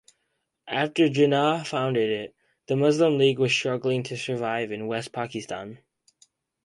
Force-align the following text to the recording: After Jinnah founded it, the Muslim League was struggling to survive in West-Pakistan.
After 0.67 1.09
Jinnah 1.09 1.63
founded 1.63 2.09
it, 2.09 2.35
the 2.65 2.75
Muslim 2.75 3.19
League 3.19 3.37
was 3.37 3.51
struggling 3.53 4.01
to 4.05 4.17
survive 4.17 4.71
in 4.71 4.87
West-Pakistan. 4.87 5.77